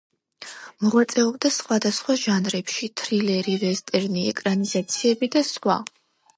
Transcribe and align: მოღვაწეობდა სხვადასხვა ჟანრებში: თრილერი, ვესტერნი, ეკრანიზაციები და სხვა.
მოღვაწეობდა 0.85 1.51
სხვადასხვა 1.57 2.15
ჟანრებში: 2.23 2.91
თრილერი, 3.03 3.55
ვესტერნი, 3.67 4.27
ეკრანიზაციები 4.35 5.33
და 5.39 5.49
სხვა. 5.55 5.81